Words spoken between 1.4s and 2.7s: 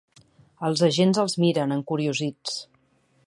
miren, encuriosits.